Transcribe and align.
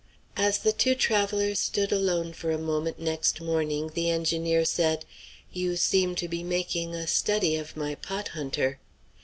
As 0.35 0.57
the 0.57 0.71
two 0.71 0.95
travellers 0.95 1.59
stood 1.59 1.91
alone 1.91 2.33
for 2.33 2.49
a 2.49 2.57
moment 2.57 2.97
next 2.99 3.39
morning, 3.39 3.91
the 3.93 4.09
engineer 4.09 4.65
said: 4.65 5.05
"You 5.53 5.75
seem 5.75 6.15
to 6.15 6.27
be 6.27 6.41
making 6.41 6.95
a 6.95 7.05
study 7.05 7.55
of 7.55 7.77
my 7.77 7.93
pot 7.93 8.29
hunter." 8.29 8.79